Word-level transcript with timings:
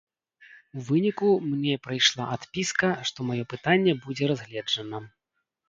У 0.79 0.85
выніку 0.87 1.29
мне 1.49 1.75
прыйшла 1.85 2.25
адпіска, 2.37 2.91
што 3.13 3.29
маё 3.29 3.43
пытанне 3.55 3.97
будзе 4.09 4.23
разгледжана. 4.35 5.07